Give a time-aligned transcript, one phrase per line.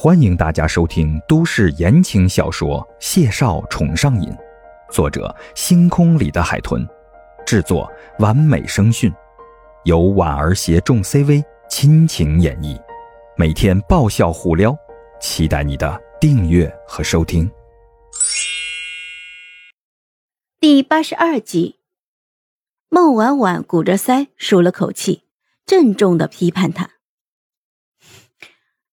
[0.00, 4.30] 欢迎大家收听都市言情小说《谢少宠上瘾》，
[4.92, 6.88] 作者：星空里的海豚，
[7.44, 9.12] 制作：完美声讯，
[9.82, 12.80] 由婉儿携众 CV 亲情演绎，
[13.36, 14.72] 每天爆笑互撩，
[15.20, 17.50] 期待你的订阅和收听。
[20.60, 21.80] 第八十二集，
[22.88, 25.24] 孟婉婉鼓着腮，舒了口气，
[25.66, 26.88] 郑重的批判他：“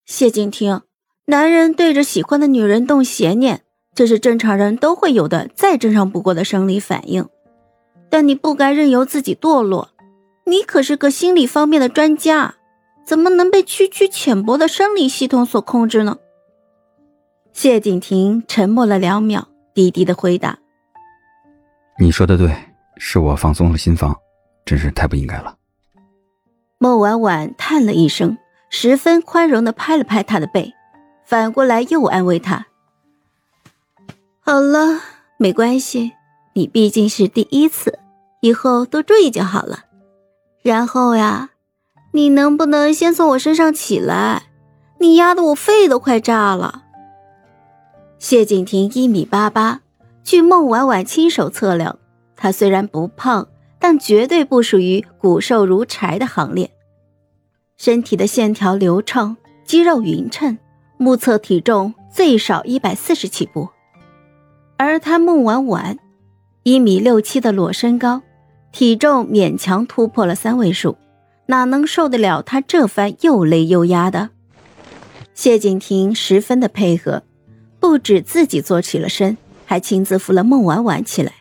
[0.04, 0.82] 谢景亭。”
[1.28, 3.62] 男人对着喜欢的女人动邪念，
[3.96, 7.28] 这是正常人都会有的再正常不过的生理反应。
[8.12, 9.90] 但你不该任由自己堕落，
[10.46, 12.54] 你可是个心理方面的专家，
[13.04, 16.18] 怎么能被区区浅薄的生理系统所控制呢？
[17.54, 20.60] 谢景亭沉默了两秒，低低的回答
[22.00, 22.56] ：“你说的对，
[22.98, 24.16] 是我放松了心房，
[24.64, 25.56] 真是太不应该了。”
[26.78, 28.38] 莫婉婉叹了一声，
[28.70, 30.72] 十分宽容的拍了拍他的背。
[31.26, 32.68] 反过来又安慰他
[34.42, 35.02] ：“好了，
[35.38, 36.12] 没关系，
[36.54, 37.98] 你毕竟是第一次，
[38.42, 39.86] 以后多注意就好了。
[40.62, 41.50] 然后呀，
[42.12, 44.44] 你能不能先从我身上起来？
[45.00, 46.84] 你压得我肺都快炸了。”
[48.20, 49.82] 谢景亭一米八八，
[50.24, 51.98] 据孟婉婉亲手测量，
[52.36, 53.48] 他虽然不胖，
[53.80, 56.72] 但绝对不属于骨瘦如柴的行列，
[57.78, 60.58] 身体的线条流畅，肌肉匀称。
[60.98, 63.70] 目测体重最少一百四十起步，
[64.78, 65.98] 而他孟婉婉，
[66.64, 68.22] 一米六七的裸身高，
[68.72, 70.98] 体重勉强突破了三位数，
[71.48, 74.30] 哪能受得了他这番又累又压的？
[75.34, 77.24] 谢景亭十分的配合，
[77.80, 81.34] 不止自己坐起了身，还亲自扶了孟婉婉起来。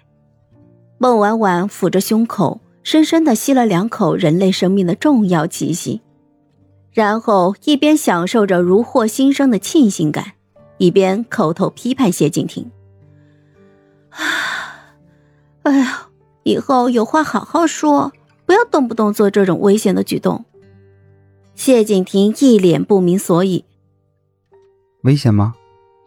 [0.99, 6.01] 孟婉婉抚着胸口，深深的吸了两口人类生命的重要气息。
[6.95, 10.35] 然后一边享受着如获新生的庆幸感，
[10.79, 12.71] 一边口头批判谢景亭
[14.11, 14.21] ：“啊，
[15.65, 16.09] 哎呀，
[16.45, 18.13] 以后有话好好说，
[18.47, 20.45] 不要动不动做这种危险的举动。”
[21.57, 23.65] 谢景亭一脸不明所以
[25.03, 25.55] ：“危险吗？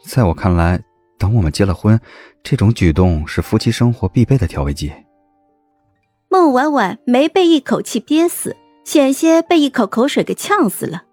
[0.06, 0.82] 在我看来，
[1.18, 2.00] 等我们结了婚，
[2.42, 4.90] 这种举动是夫妻生活必备的调味剂。”
[6.30, 8.56] 孟婉婉没被一口气憋死。
[8.88, 11.04] 险些被一口口水给呛死了，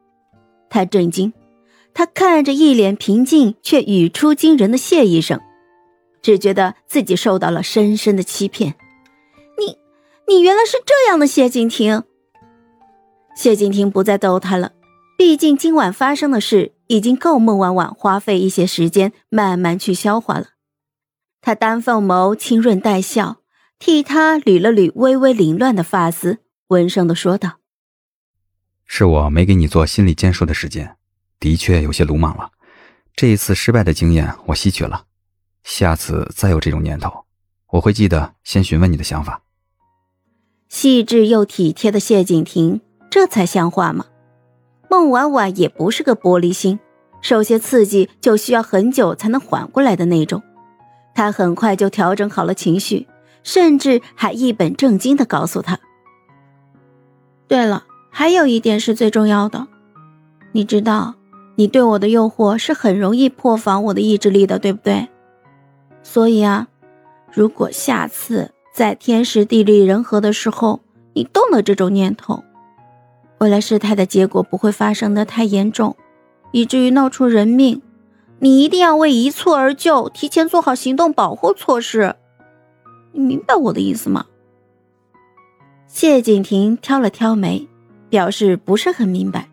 [0.70, 1.32] 他震惊，
[1.92, 5.40] 他看着一脸平静却语出惊人的谢医生，
[6.22, 8.76] 只觉得自己受到了深深的欺骗。
[9.58, 9.76] 你，
[10.28, 12.04] 你原来是这样的谢景亭。
[13.34, 14.70] 谢景亭不再逗他了，
[15.18, 20.50] 毕竟今晚发生的事已经够孟婉婉花费一些时间慢慢去消化了。
[21.40, 23.38] 他丹凤眸清润带笑，
[23.80, 27.58] 替他捋了捋微微凌乱的发丝，温声的说道。
[28.86, 30.96] 是我没给你做心理建设的时间，
[31.40, 32.50] 的确有些鲁莽了。
[33.16, 35.04] 这一次失败的经验我吸取了，
[35.62, 37.24] 下次再有这种念头，
[37.70, 39.42] 我会记得先询问你的想法。
[40.68, 42.80] 细致又体贴的谢景亭，
[43.10, 44.06] 这才像话吗？
[44.90, 46.78] 孟婉婉也不是个玻璃心，
[47.22, 50.42] 受些刺激就需要很久才能缓过来的那种。
[51.14, 53.06] 他很快就调整好了情绪，
[53.44, 55.78] 甚至还一本正经的告诉他
[57.46, 57.86] ：“对了。”
[58.16, 59.66] 还有一点是最重要的，
[60.52, 61.16] 你知道，
[61.56, 65.08] 你对我的诱惑是很容易破防我的意志力的，对不对？
[66.04, 66.68] 所以啊，
[67.32, 70.78] 如果下次在天时地利人和的时候，
[71.12, 72.44] 你动了这种念头，
[73.38, 75.96] 为了事态的结果不会发生的太严重，
[76.52, 77.82] 以至于闹出人命，
[78.38, 82.14] 你一定要为一蹴而就，提前做好行动保护措施。
[83.10, 84.26] 你明白我的意思吗？
[85.88, 87.68] 谢景亭挑了挑眉。
[88.14, 89.48] 表示不是很明白，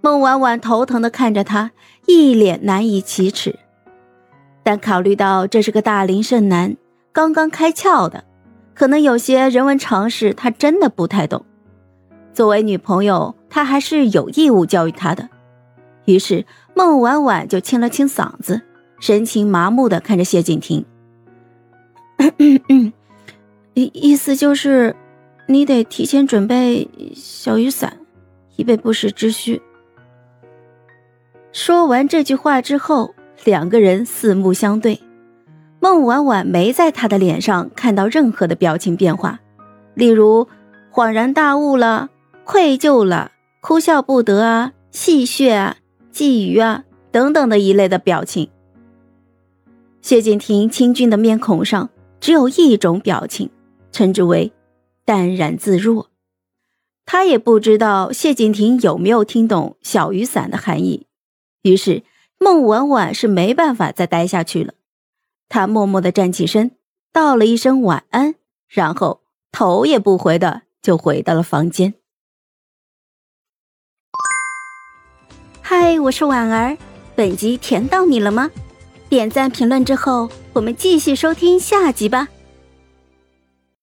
[0.00, 1.70] 孟婉婉头疼的看着他，
[2.08, 3.60] 一脸难以启齿。
[4.64, 6.76] 但考虑到这是个大龄剩男，
[7.12, 8.24] 刚刚开窍的，
[8.74, 11.44] 可能有些人文常识他真的不太懂。
[12.32, 15.28] 作为女朋友，他还是有义务教育他的。
[16.06, 16.44] 于是
[16.74, 18.62] 孟婉婉就清了清嗓子，
[18.98, 20.84] 神情麻木的看着谢景亭，
[23.74, 24.96] 意 意思就是。
[25.50, 27.98] 你得提前准备小雨伞，
[28.54, 29.60] 以备不时之需。
[31.50, 35.00] 说完这句话之后，两个人四目相对。
[35.80, 39.40] 孟婉婉没在他的脸上看到任何的表情变化，
[39.94, 40.46] 例如
[40.92, 42.10] 恍然大悟了、
[42.44, 45.78] 愧疚了、哭笑不得啊、戏谑啊、
[46.12, 48.48] 觊觎啊等等的一类的表情。
[50.00, 53.50] 谢景亭清俊的面孔上只有一种表情，
[53.90, 54.52] 称之为。
[55.10, 56.06] 淡然自若，
[57.04, 61.08] 他也不知道谢景亭有没有听懂小雨伞的含义。
[61.62, 62.04] 于是
[62.38, 64.74] 孟婉婉是没办法再待下去了，
[65.48, 66.76] 她默默的站起身，
[67.12, 68.36] 道了一声晚安，
[68.68, 71.94] 然后头也不回的就回到了房间。
[75.60, 76.78] 嗨，我是婉儿，
[77.16, 78.48] 本集甜到你了吗？
[79.08, 82.28] 点赞评论之后，我们继续收听下集吧。